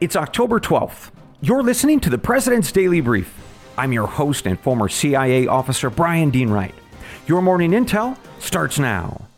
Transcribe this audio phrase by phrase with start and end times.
[0.00, 1.10] It's October 12th.
[1.42, 3.30] You're listening to the President's Daily Brief.
[3.76, 6.74] I'm your host and former CIA officer, Brian Dean Wright.
[7.26, 9.28] Your morning intel starts now.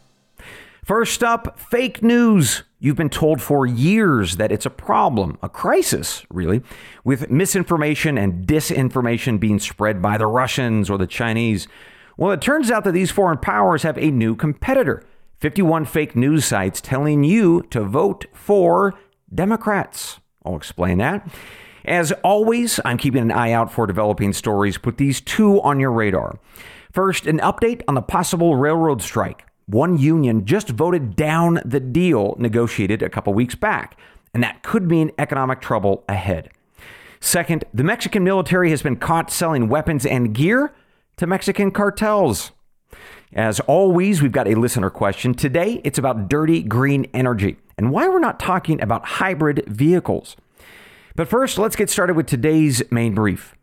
[0.85, 2.63] First up, fake news.
[2.79, 6.63] You've been told for years that it's a problem, a crisis, really,
[7.03, 11.67] with misinformation and disinformation being spread by the Russians or the Chinese.
[12.17, 15.03] Well, it turns out that these foreign powers have a new competitor
[15.41, 18.95] 51 fake news sites telling you to vote for
[19.35, 20.21] Democrats.
[20.45, 21.29] I'll explain that.
[21.85, 24.79] As always, I'm keeping an eye out for developing stories.
[24.79, 26.39] Put these two on your radar.
[26.93, 29.47] First, an update on the possible railroad strike.
[29.67, 33.99] One union just voted down the deal negotiated a couple weeks back,
[34.35, 36.51] and that could mean economic trouble ahead.
[37.21, 40.75] Second, the Mexican military has been caught selling weapons and gear
[41.17, 42.51] to Mexican cartels.
[43.33, 45.33] As always, we've got a listener question.
[45.33, 50.37] Today, it's about dirty green energy and why we're not talking about hybrid vehicles.
[51.15, 53.55] But first, let's get started with today's main brief.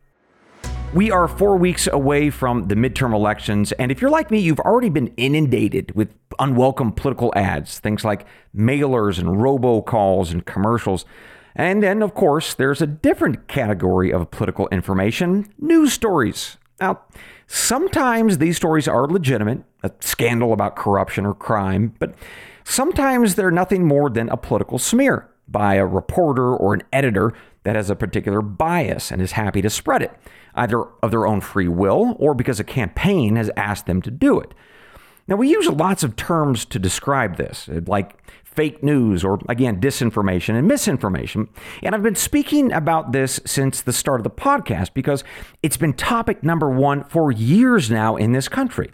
[0.93, 4.59] We are four weeks away from the midterm elections, and if you're like me, you've
[4.59, 11.05] already been inundated with unwelcome political ads, things like mailers and robocalls and commercials.
[11.55, 16.57] And then, of course, there's a different category of political information news stories.
[16.81, 17.01] Now,
[17.45, 22.15] sometimes these stories are legitimate, a scandal about corruption or crime, but
[22.69, 27.75] sometimes they're nothing more than a political smear by a reporter or an editor that
[27.75, 30.11] has a particular bias and is happy to spread it,
[30.55, 34.39] either of their own free will or because a campaign has asked them to do
[34.39, 34.53] it.
[35.27, 40.55] Now, we use lots of terms to describe this, like fake news or, again, disinformation
[40.55, 41.49] and misinformation.
[41.83, 45.23] And I've been speaking about this since the start of the podcast because
[45.61, 48.91] it's been topic number one for years now in this country.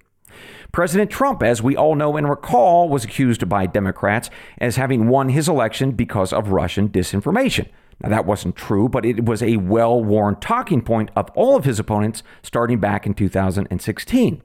[0.76, 5.30] President Trump, as we all know and recall, was accused by Democrats as having won
[5.30, 7.70] his election because of Russian disinformation.
[8.02, 11.64] Now, that wasn't true, but it was a well worn talking point of all of
[11.64, 14.41] his opponents starting back in 2016.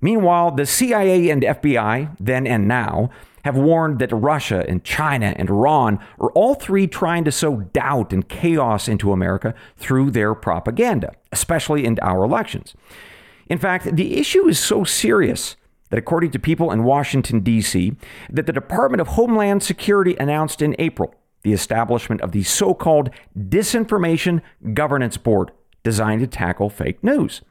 [0.00, 3.08] Meanwhile, the CIA and FBI, then and now,
[3.44, 8.12] have warned that Russia and China and Iran are all three trying to sow doubt
[8.12, 12.74] and chaos into America through their propaganda, especially in our elections.
[13.48, 15.56] In fact, the issue is so serious
[15.90, 17.94] that according to people in Washington D.C.,
[18.30, 24.42] that the Department of Homeland Security announced in April the establishment of the so-called Disinformation
[24.74, 27.42] Governance Board designed to tackle fake news.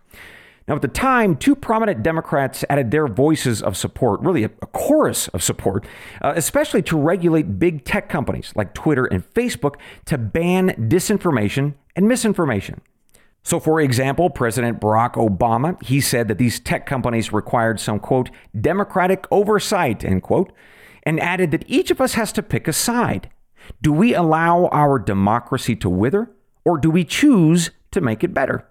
[0.68, 4.68] Now, at the time, two prominent Democrats added their voices of support, really a, a
[4.68, 5.85] chorus of support,
[6.22, 9.75] uh, especially to regulate big tech companies like Twitter and Facebook
[10.06, 12.81] to ban disinformation and misinformation.
[13.44, 18.30] So, for example, President Barack Obama, he said that these tech companies required some, quote,
[18.59, 20.52] democratic oversight, end quote,
[21.03, 23.30] and added that each of us has to pick a side.
[23.81, 26.30] Do we allow our democracy to wither,
[26.66, 28.68] or do we choose to make it better?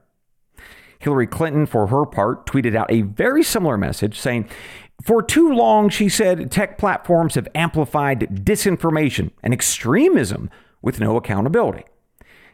[0.99, 4.49] Hillary Clinton, for her part, tweeted out a very similar message saying,
[5.03, 10.50] For too long, she said, tech platforms have amplified disinformation and extremism
[10.82, 11.84] with no accountability.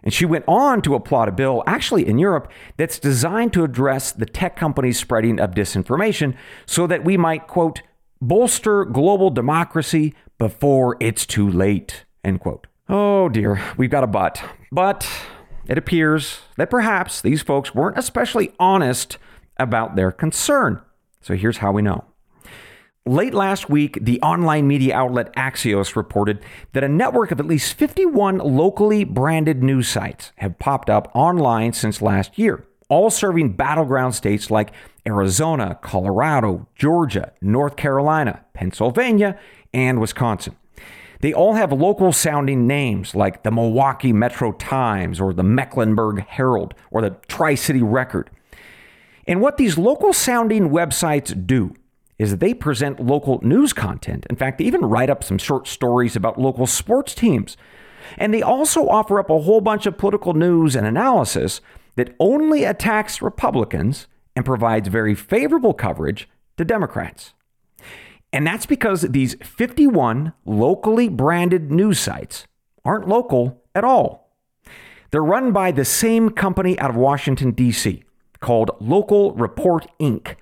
[0.03, 4.13] And she went on to applaud a bill, actually in Europe, that's designed to address
[4.13, 6.37] the tech companies' spreading of disinformation
[6.67, 7.83] so that we might, quote,
[8.21, 12.67] bolster global democracy before it's too late, end quote.
[12.89, 14.43] Oh dear, we've got a but.
[14.71, 15.09] But
[15.67, 19.19] it appears that perhaps these folks weren't especially honest
[19.57, 20.81] about their concern.
[21.21, 22.05] So here's how we know.
[23.05, 26.39] Late last week, the online media outlet Axios reported
[26.73, 31.73] that a network of at least 51 locally branded news sites have popped up online
[31.73, 34.71] since last year, all serving battleground states like
[35.05, 39.37] Arizona, Colorado, Georgia, North Carolina, Pennsylvania,
[39.75, 40.55] and Wisconsin.
[41.23, 46.75] They all have local sounding names like the Milwaukee Metro Times or the Mecklenburg Herald
[46.93, 48.31] or the Tri City Record.
[49.27, 51.75] And what these local sounding websites do
[52.19, 54.27] is that they present local news content.
[54.31, 57.57] In fact, they even write up some short stories about local sports teams.
[58.19, 61.61] And they also offer up a whole bunch of political news and analysis
[61.97, 67.35] that only attacks Republicans and provides very favorable coverage to Democrats.
[68.33, 72.47] And that's because these 51 locally branded news sites
[72.85, 74.31] aren't local at all.
[75.11, 78.03] They're run by the same company out of Washington, D.C.,
[78.41, 80.37] called Local Report Inc.,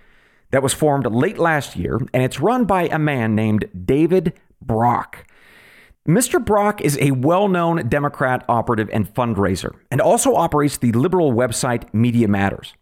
[0.50, 5.26] that was formed late last year, and it's run by a man named David Brock.
[6.08, 6.44] Mr.
[6.44, 11.92] Brock is a well known Democrat operative and fundraiser, and also operates the liberal website
[11.92, 12.74] Media Matters.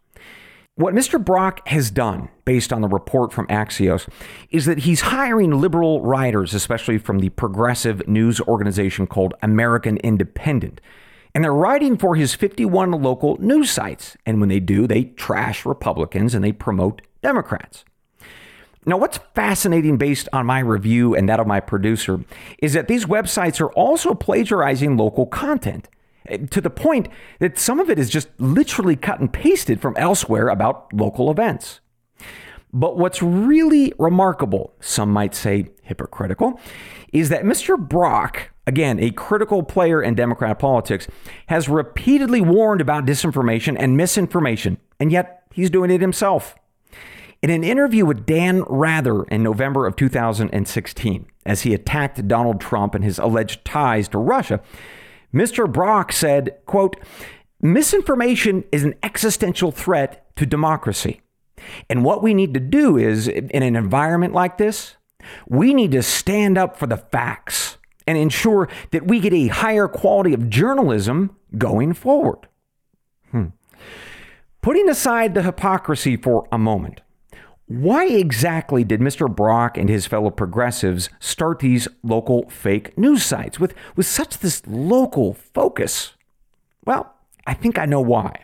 [0.75, 1.23] What Mr.
[1.23, 4.07] Brock has done, based on the report from Axios,
[4.49, 10.79] is that he's hiring liberal writers, especially from the progressive news organization called American Independent.
[11.35, 14.15] And they're writing for his 51 local news sites.
[14.25, 17.85] And when they do, they trash Republicans and they promote Democrats.
[18.85, 22.21] Now, what's fascinating based on my review and that of my producer
[22.59, 25.89] is that these websites are also plagiarizing local content
[26.27, 29.97] eh, to the point that some of it is just literally cut and pasted from
[29.97, 31.81] elsewhere about local events.
[32.71, 36.59] But what's really remarkable, some might say hypocritical,
[37.11, 37.77] is that Mr.
[37.77, 41.07] Brock, again, a critical player in Democrat politics,
[41.47, 46.55] has repeatedly warned about disinformation and misinformation, and yet he's doing it himself.
[47.41, 52.93] In an interview with Dan Rather in November of 2016, as he attacked Donald Trump
[52.93, 54.59] and his alleged ties to Russia,
[55.33, 55.71] Mr.
[55.71, 56.97] Brock said, quote,
[57.61, 61.21] misinformation is an existential threat to democracy.
[61.89, 64.97] And what we need to do is, in an environment like this,
[65.47, 69.87] we need to stand up for the facts and ensure that we get a higher
[69.87, 72.47] quality of journalism going forward.
[73.31, 73.47] Hmm.
[74.61, 77.01] Putting aside the hypocrisy for a moment,
[77.69, 79.33] why exactly did Mr.
[79.33, 84.63] Brock and his fellow progressives start these local fake news sites with, with such this
[84.65, 86.13] local focus?
[86.83, 87.13] Well,
[87.45, 88.43] I think I know why.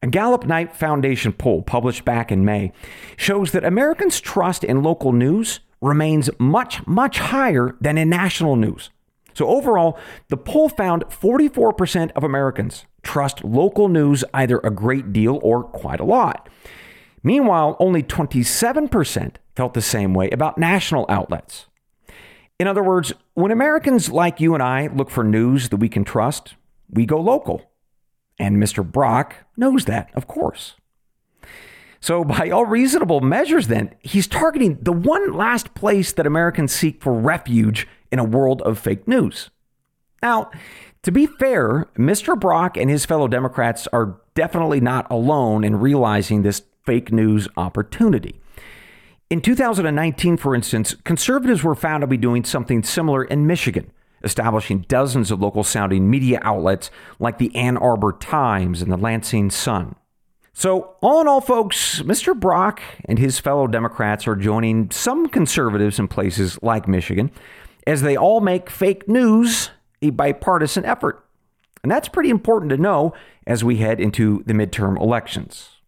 [0.00, 2.70] A Gallup Knight Foundation poll published back in May
[3.16, 8.90] shows that Americans' trust in local news remains much, much higher than in national news.
[9.34, 9.98] So, overall,
[10.28, 15.98] the poll found 44% of Americans trust local news either a great deal or quite
[15.98, 16.48] a lot.
[17.22, 21.66] Meanwhile, only 27% felt the same way about national outlets.
[22.58, 26.04] In other words, when Americans like you and I look for news that we can
[26.04, 26.54] trust,
[26.90, 27.70] we go local.
[28.38, 28.84] And Mr.
[28.88, 30.74] Brock knows that, of course.
[32.00, 37.02] So, by all reasonable measures, then, he's targeting the one last place that Americans seek
[37.02, 39.50] for refuge in a world of fake news.
[40.22, 40.50] Now,
[41.02, 42.38] to be fair, Mr.
[42.38, 48.40] Brock and his fellow Democrats are definitely not alone in realizing this fake news opportunity.
[49.30, 53.92] In 2019, for instance, conservatives were found to be doing something similar in Michigan,
[54.24, 59.50] establishing dozens of local sounding media outlets like the Ann Arbor Times and the Lansing
[59.50, 59.94] Sun.
[60.52, 62.38] So, all in all, folks, Mr.
[62.38, 67.30] Brock and his fellow Democrats are joining some conservatives in places like Michigan
[67.86, 69.70] as they all make fake news
[70.02, 71.24] a bipartisan effort.
[71.82, 73.14] And that's pretty important to know
[73.46, 75.79] as we head into the midterm elections.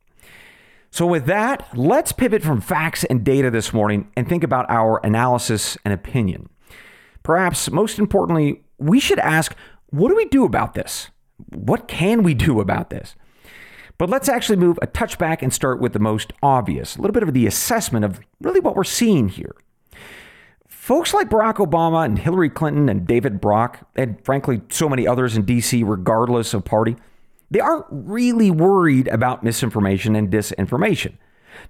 [0.92, 5.00] So, with that, let's pivot from facts and data this morning and think about our
[5.02, 6.50] analysis and opinion.
[7.22, 9.56] Perhaps most importantly, we should ask
[9.88, 11.08] what do we do about this?
[11.48, 13.16] What can we do about this?
[13.96, 17.14] But let's actually move a touch back and start with the most obvious, a little
[17.14, 19.56] bit of the assessment of really what we're seeing here.
[20.68, 25.38] Folks like Barack Obama and Hillary Clinton and David Brock, and frankly, so many others
[25.38, 26.96] in DC, regardless of party,
[27.52, 31.18] they aren't really worried about misinformation and disinformation.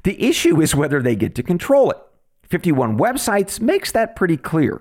[0.05, 1.99] The issue is whether they get to control it.
[2.45, 4.81] 51 websites makes that pretty clear.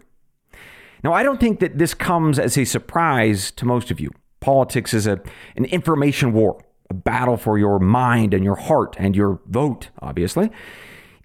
[1.04, 4.12] Now, I don't think that this comes as a surprise to most of you.
[4.42, 5.20] Politics is a,
[5.56, 10.52] an information war, a battle for your mind and your heart and your vote, obviously.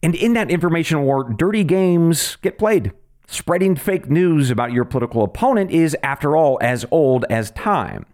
[0.03, 2.93] And in that information war, dirty games get played.
[3.27, 8.07] Spreading fake news about your political opponent is, after all, as old as time.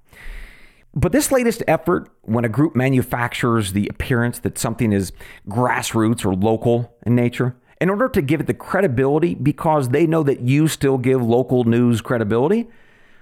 [0.95, 5.13] But this latest effort, when a group manufactures the appearance that something is
[5.49, 10.23] grassroots or local in nature, in order to give it the credibility because they know
[10.23, 12.69] that you still give local news credibility,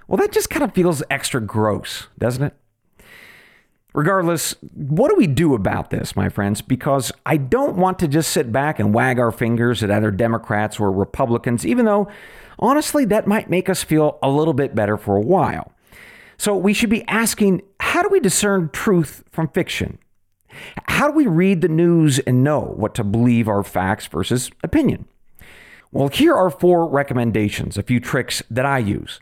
[0.07, 2.53] well, that just kind of feels extra gross, doesn't it?
[3.93, 6.61] Regardless, what do we do about this, my friends?
[6.61, 10.79] Because I don't want to just sit back and wag our fingers at either Democrats
[10.79, 12.09] or Republicans, even though
[12.59, 15.73] honestly, that might make us feel a little bit better for a while.
[16.41, 19.99] So we should be asking how do we discern truth from fiction?
[20.85, 25.05] How do we read the news and know what to believe are facts versus opinion?
[25.91, 29.19] Well, here are four recommendations, a few tricks that I use.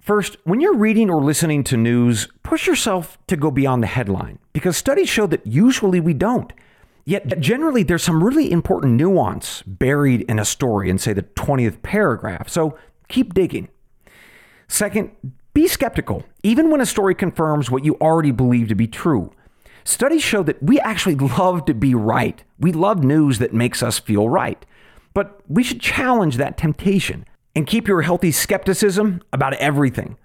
[0.00, 4.38] First, when you're reading or listening to news, push yourself to go beyond the headline
[4.54, 6.54] because studies show that usually we don't.
[7.04, 11.82] Yet, generally, there's some really important nuance buried in a story in, say, the 20th
[11.82, 12.48] paragraph.
[12.48, 12.78] So
[13.08, 13.68] keep digging.
[14.68, 15.10] Second,
[15.52, 19.32] be skeptical, even when a story confirms what you already believe to be true.
[19.84, 22.42] Studies show that we actually love to be right.
[22.58, 24.64] We love news that makes us feel right.
[25.12, 27.24] But we should challenge that temptation
[27.56, 30.16] and keep your healthy skepticism about everything.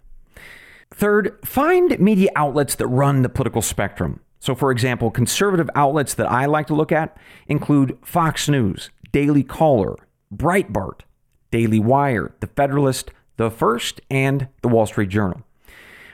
[0.92, 4.22] Third, find media outlets that run the political spectrum.
[4.40, 7.18] So, for example, conservative outlets that I like to look at
[7.48, 9.96] include Fox News, Daily Caller,
[10.34, 11.02] Breitbart,
[11.50, 15.42] Daily Wire, The Federalist, The First, and The Wall Street Journal.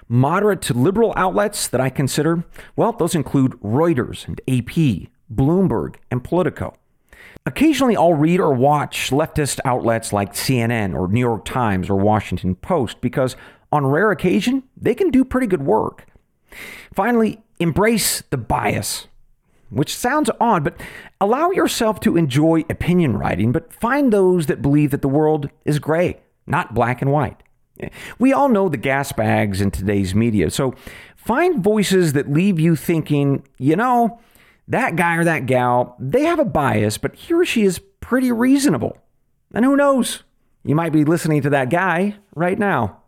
[0.08, 2.44] Moderate to liberal outlets that I consider,
[2.75, 6.75] well, those include Reuters and AP, Bloomberg, and Politico.
[7.46, 12.56] Occasionally, I'll read or watch leftist outlets like CNN or New York Times or Washington
[12.56, 13.36] Post because,
[13.72, 16.06] on rare occasion, they can do pretty good work.
[16.94, 19.08] Finally, embrace the bias,
[19.70, 20.80] which sounds odd, but
[21.20, 25.80] allow yourself to enjoy opinion writing, but find those that believe that the world is
[25.80, 26.20] gray,
[26.51, 27.41] not black and white.
[28.20, 30.75] We all know the gas bags in today's media, so
[31.15, 34.20] find voices that leave you thinking, you know,
[34.67, 38.31] that guy or that gal, they have a bias, but he or she is pretty
[38.31, 38.98] reasonable.
[39.53, 40.24] And who knows?
[40.63, 43.01] You might be listening to that guy right now.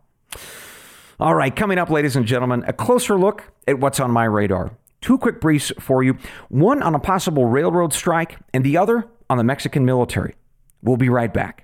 [1.20, 4.76] All right, coming up, ladies and gentlemen, a closer look at what's on my radar.
[5.00, 9.38] Two quick briefs for you one on a possible railroad strike, and the other on
[9.38, 10.34] the Mexican military.
[10.82, 11.63] We'll be right back.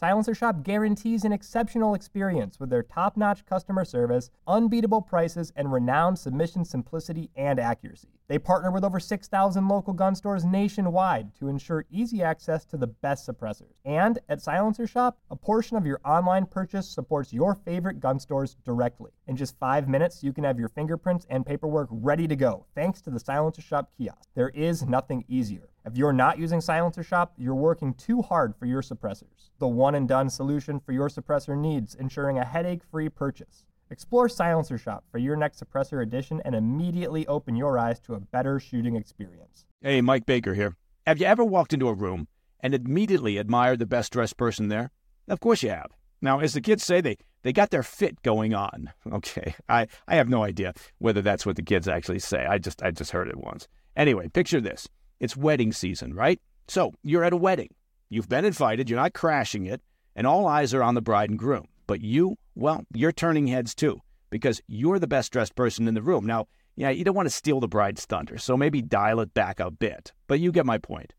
[0.00, 5.70] Silencer Shop guarantees an exceptional experience with their top notch customer service, unbeatable prices, and
[5.70, 8.08] renowned submission simplicity and accuracy.
[8.26, 12.86] They partner with over 6,000 local gun stores nationwide to ensure easy access to the
[12.86, 13.74] best suppressors.
[13.84, 18.56] And at Silencer Shop, a portion of your online purchase supports your favorite gun stores
[18.64, 19.10] directly.
[19.26, 23.02] In just five minutes, you can have your fingerprints and paperwork ready to go thanks
[23.02, 24.30] to the Silencer Shop kiosk.
[24.34, 25.68] There is nothing easier.
[25.90, 29.50] If you're not using Silencer Shop, you're working too hard for your suppressors.
[29.58, 33.64] The one and done solution for your suppressor needs, ensuring a headache free purchase.
[33.90, 38.20] Explore Silencer Shop for your next suppressor edition and immediately open your eyes to a
[38.20, 39.66] better shooting experience.
[39.82, 40.76] Hey, Mike Baker here.
[41.08, 42.28] Have you ever walked into a room
[42.60, 44.92] and immediately admired the best dressed person there?
[45.26, 45.90] Of course you have.
[46.22, 48.92] Now, as the kids say, they, they got their fit going on.
[49.12, 52.46] Okay, I, I have no idea whether that's what the kids actually say.
[52.46, 53.66] I just I just heard it once.
[53.96, 54.86] Anyway, picture this.
[55.20, 56.40] It's wedding season, right?
[56.66, 57.74] So you're at a wedding.
[58.08, 59.82] You've been invited, you're not crashing it,
[60.16, 61.66] and all eyes are on the bride and groom.
[61.86, 64.00] But you, well, you're turning heads too,
[64.30, 66.26] because you're the best dressed person in the room.
[66.26, 69.60] Now, yeah, you don't want to steal the bride's thunder, so maybe dial it back
[69.60, 71.12] a bit, but you get my point.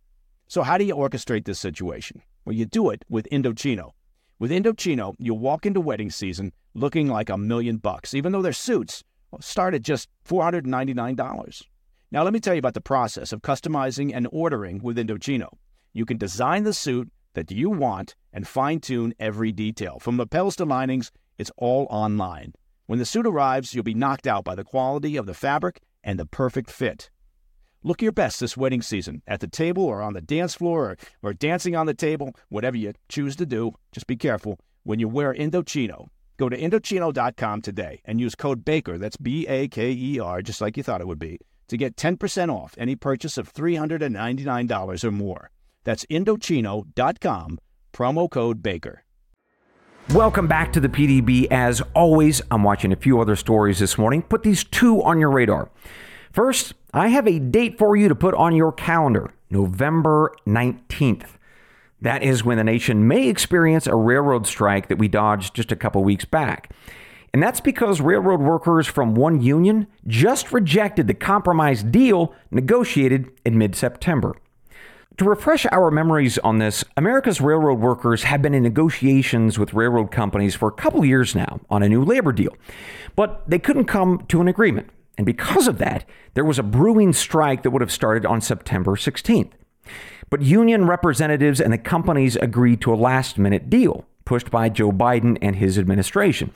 [0.48, 2.24] So, how do you orchestrate this situation?
[2.44, 3.92] Well, you do it with Indochino.
[4.40, 8.54] With Indochino, you'll walk into wedding season looking like a million bucks, even though their
[8.54, 9.04] suits
[9.40, 11.62] start at just $499.
[12.14, 15.48] Now, let me tell you about the process of customizing and ordering with Indochino.
[15.94, 19.98] You can design the suit that you want and fine tune every detail.
[19.98, 22.52] From lapels to linings, it's all online.
[22.86, 26.20] When the suit arrives, you'll be knocked out by the quality of the fabric and
[26.20, 27.10] the perfect fit.
[27.82, 30.98] Look your best this wedding season at the table or on the dance floor or,
[31.30, 33.72] or dancing on the table, whatever you choose to do.
[33.94, 36.08] Just be careful when you wear Indochino.
[36.36, 40.60] Go to Indochino.com today and use code BAKER, that's B A K E R, just
[40.60, 41.40] like you thought it would be
[41.72, 45.50] to get 10% off any purchase of $399 or more.
[45.84, 47.60] That's Indochino.com,
[47.94, 49.04] promo code BAKER.
[50.14, 51.48] Welcome back to the PDB.
[51.50, 54.22] As always, I'm watching a few other stories this morning.
[54.22, 55.70] Put these two on your radar.
[56.34, 61.38] First, I have a date for you to put on your calendar November 19th.
[62.02, 65.78] That is when the nation may experience a railroad strike that we dodged just a
[65.78, 66.74] couple weeks back.
[67.34, 73.58] And that's because railroad workers from one union just rejected the compromise deal negotiated in
[73.58, 74.36] mid September.
[75.18, 80.12] To refresh our memories on this, America's railroad workers have been in negotiations with railroad
[80.12, 82.56] companies for a couple years now on a new labor deal,
[83.16, 84.90] but they couldn't come to an agreement.
[85.18, 88.96] And because of that, there was a brewing strike that would have started on September
[88.96, 89.52] 16th.
[90.30, 94.94] But union representatives and the companies agreed to a last minute deal pushed by Joe
[94.94, 96.54] Biden and his administration.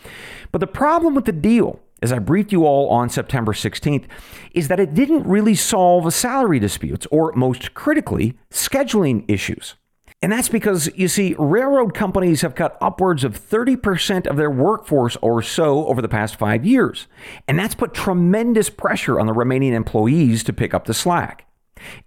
[0.53, 4.05] But the problem with the deal, as I briefed you all on September 16th,
[4.53, 9.75] is that it didn't really solve salary disputes or, most critically, scheduling issues.
[10.21, 15.17] And that's because, you see, railroad companies have cut upwards of 30% of their workforce
[15.17, 17.07] or so over the past five years.
[17.45, 21.45] And that's put tremendous pressure on the remaining employees to pick up the slack.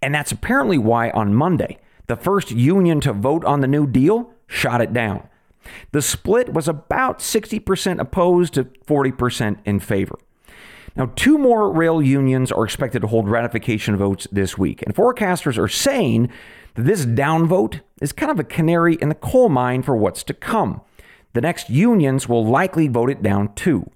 [0.01, 4.31] And that's apparently why on Monday, the first union to vote on the new deal
[4.47, 5.29] shot it down.
[5.93, 10.19] The split was about 60% opposed to 40% in favor.
[10.97, 15.57] Now, two more rail unions are expected to hold ratification votes this week, and forecasters
[15.57, 16.31] are saying
[16.75, 20.35] that this downvote is kind of a canary in the coal mine for what's to
[20.35, 20.81] come.
[21.35, 23.89] the next unions will likely vote it down too.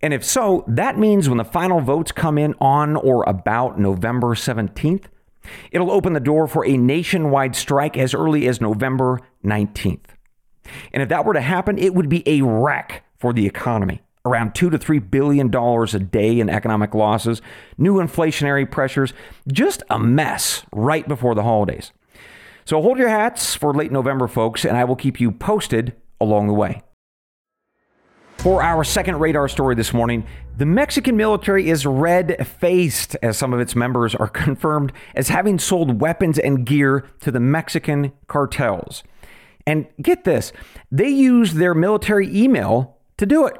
[0.00, 4.34] And if so, that means when the final votes come in on or about November
[4.34, 5.04] 17th,
[5.70, 10.17] it'll open the door for a nationwide strike as early as November 19th.
[10.92, 14.00] And if that were to happen, it would be a wreck for the economy.
[14.24, 17.40] Around two to three billion dollars a day in economic losses,
[17.78, 19.12] new inflationary pressures,
[19.50, 21.92] just a mess right before the holidays.
[22.64, 26.48] So hold your hats for late November, folks, and I will keep you posted along
[26.48, 26.82] the way.
[28.38, 30.24] For our second radar story this morning,
[30.56, 35.58] the Mexican military is red faced as some of its members are confirmed as having
[35.58, 39.02] sold weapons and gear to the Mexican cartels.
[39.68, 40.50] And get this,
[40.90, 43.54] they used their military email to do it.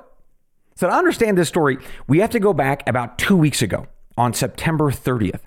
[0.74, 4.32] So, to understand this story, we have to go back about two weeks ago on
[4.32, 5.42] September 30th.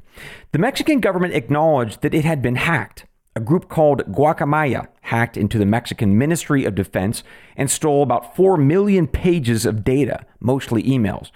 [0.52, 3.08] The Mexican government acknowledged that it had been hacked.
[3.36, 7.24] A group called Guacamaya hacked into the Mexican Ministry of Defense
[7.58, 11.32] and stole about 4 million pages of data, mostly emails.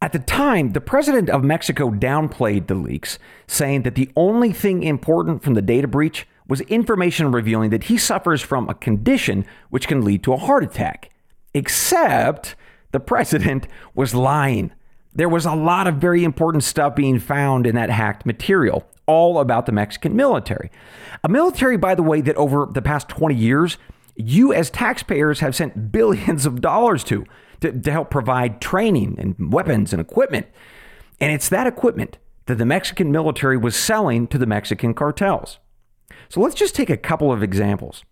[0.00, 4.82] At the time, the president of Mexico downplayed the leaks, saying that the only thing
[4.82, 9.88] important from the data breach was information revealing that he suffers from a condition which
[9.88, 11.10] can lead to a heart attack.
[11.54, 12.54] Except
[12.92, 14.72] the president was lying.
[15.14, 19.38] There was a lot of very important stuff being found in that hacked material, all
[19.38, 20.70] about the Mexican military.
[21.24, 23.78] A military, by the way, that over the past 20 years,
[24.14, 27.24] you as taxpayers have sent billions of dollars to,
[27.60, 30.46] to, to help provide training and weapons and equipment.
[31.20, 35.58] And it's that equipment that the Mexican military was selling to the Mexican cartels.
[36.28, 38.04] So let's just take a couple of examples.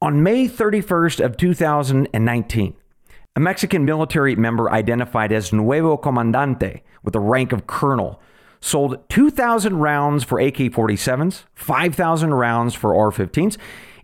[0.00, 2.74] On May 31st of 2019,
[3.36, 8.20] a Mexican military member identified as Nuevo Comandante with the rank of colonel
[8.60, 13.56] sold 2,000 rounds for AK 47s, 5,000 rounds for R 15s,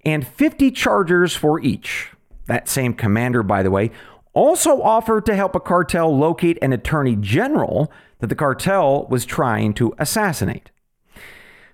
[0.04, 2.10] and 50 chargers for each.
[2.46, 3.90] That same commander, by the way,
[4.32, 9.74] also offered to help a cartel locate an attorney general that the cartel was trying
[9.74, 10.70] to assassinate.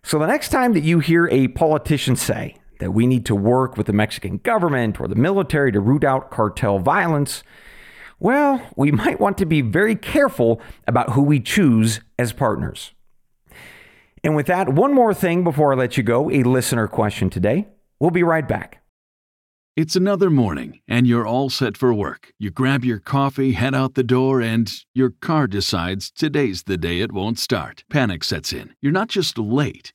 [0.02, 3.76] So the next time that you hear a politician say that we need to work
[3.76, 7.42] with the Mexican government or the military to root out cartel violence,
[8.18, 12.92] well, we might want to be very careful about who we choose as partners.
[14.22, 17.68] And with that, one more thing before I let you go a listener question today.
[17.98, 18.80] We'll be right back.
[19.76, 22.32] It's another morning, and you're all set for work.
[22.38, 27.00] You grab your coffee, head out the door, and your car decides today's the day
[27.00, 27.84] it won't start.
[27.88, 28.74] Panic sets in.
[28.82, 29.94] You're not just late,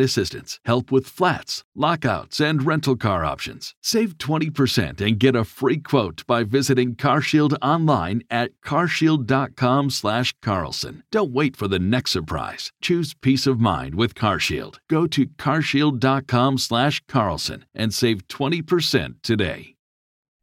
[0.01, 3.75] assistance, help with flats, lockouts, and rental car options.
[3.81, 11.03] Save 20% and get a free quote by visiting CarShield online at carshield.com/carlson.
[11.11, 12.71] Don't wait for the next surprise.
[12.81, 14.77] Choose peace of mind with CarShield.
[14.89, 19.75] Go to carshield.com/carlson and save 20% today.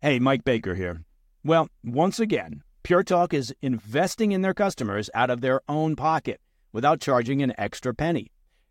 [0.01, 1.03] Hey, Mike Baker here.
[1.45, 6.41] Well, once again, Pure Talk is investing in their customers out of their own pocket
[6.73, 8.29] without charging an extra penny.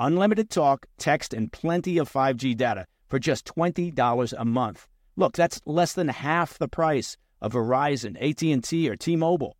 [0.00, 4.88] unlimited talk, text, and plenty of 5G data for just $20 a month.
[5.16, 9.56] Look, that's less than half the price of Verizon, AT&T, or T-Mobile.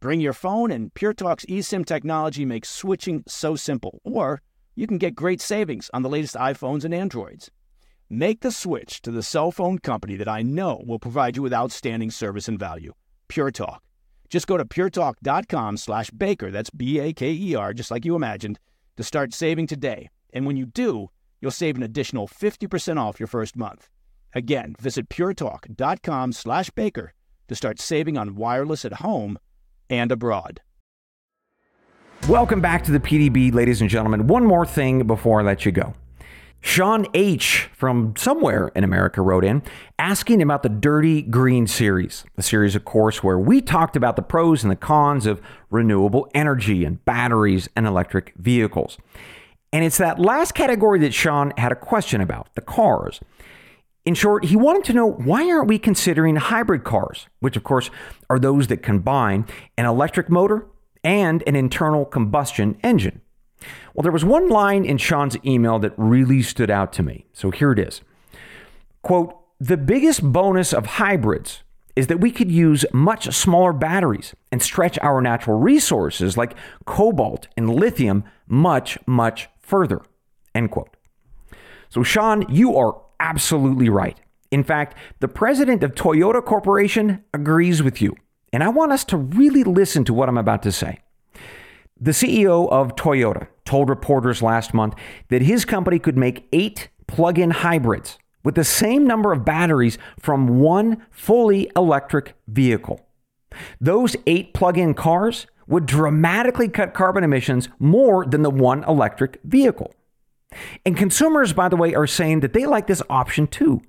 [0.00, 4.00] Bring your phone and Pure Talk's eSIM technology makes switching so simple.
[4.04, 4.42] Or
[4.74, 7.50] you can get great savings on the latest iPhones and Androids.
[8.10, 11.54] Make the switch to the cell phone company that I know will provide you with
[11.54, 12.92] outstanding service and value.
[13.28, 13.82] Pure Talk.
[14.28, 18.58] Just go to puretalk.com slash baker, that's B-A-K-E-R, just like you imagined,
[18.96, 20.10] to start saving today.
[20.32, 23.88] And when you do, you'll save an additional 50% off your first month.
[24.34, 27.12] Again, visit puretalk.com slash baker
[27.48, 29.38] to start saving on wireless at home
[29.88, 30.60] and abroad.
[32.28, 34.26] Welcome back to the PDB, ladies and gentlemen.
[34.26, 35.94] One more thing before I let you go.
[36.64, 37.68] Sean H.
[37.74, 39.62] from somewhere in America wrote in
[39.98, 44.22] asking about the Dirty Green series, a series, of course, where we talked about the
[44.22, 48.96] pros and the cons of renewable energy and batteries and electric vehicles.
[49.74, 53.20] And it's that last category that Sean had a question about the cars.
[54.06, 57.90] In short, he wanted to know why aren't we considering hybrid cars, which of course
[58.30, 59.44] are those that combine
[59.76, 60.66] an electric motor
[61.04, 63.20] and an internal combustion engine.
[63.94, 67.26] Well, there was one line in Sean's email that really stood out to me.
[67.32, 68.00] So here it is.
[69.02, 71.62] Quote, the biggest bonus of hybrids
[71.96, 77.46] is that we could use much smaller batteries and stretch our natural resources like cobalt
[77.56, 80.02] and lithium much, much further.
[80.54, 80.96] End quote.
[81.88, 84.18] So, Sean, you are absolutely right.
[84.50, 88.16] In fact, the president of Toyota Corporation agrees with you.
[88.52, 91.00] And I want us to really listen to what I'm about to say.
[92.04, 94.94] The CEO of Toyota told reporters last month
[95.30, 99.96] that his company could make eight plug in hybrids with the same number of batteries
[100.20, 103.08] from one fully electric vehicle.
[103.80, 109.40] Those eight plug in cars would dramatically cut carbon emissions more than the one electric
[109.42, 109.94] vehicle.
[110.84, 113.80] And consumers, by the way, are saying that they like this option too.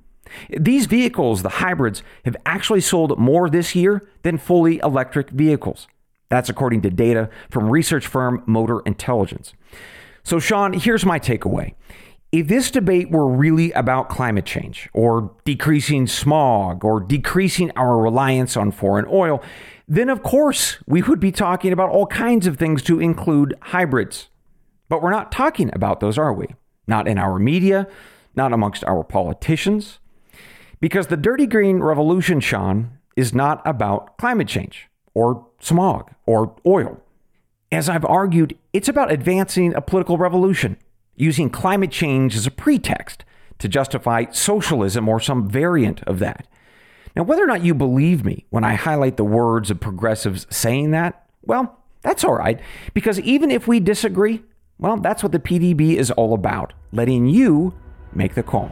[0.58, 5.90] These vehicles, the hybrids, have actually sold more this year than fully electric vehicles.
[6.36, 9.54] That's according to data from research firm Motor Intelligence.
[10.24, 11.74] So, Sean, here's my takeaway.
[12.32, 18.58] If this debate were really about climate change or decreasing smog or decreasing our reliance
[18.58, 19.42] on foreign oil,
[19.88, 24.28] then of course we would be talking about all kinds of things to include hybrids.
[24.90, 26.48] But we're not talking about those, are we?
[26.88, 27.88] Not in our media,
[28.36, 30.00] not amongst our politicians.
[30.82, 37.02] Because the dirty green revolution, Sean, is not about climate change or smog or oil.
[37.72, 40.78] As I've argued, it's about advancing a political revolution,
[41.16, 43.26] using climate change as a pretext
[43.60, 46.48] to justify socialism or some variant of that.
[47.16, 50.92] Now, whether or not you believe me when I highlight the words of progressives saying
[50.92, 52.60] that, well, that's all right,
[52.94, 54.44] because even if we disagree,
[54.78, 57.74] well, that's what the PDB is all about letting you
[58.14, 58.72] make the call.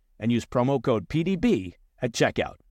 [0.21, 2.55] and use promo code PDB at checkout.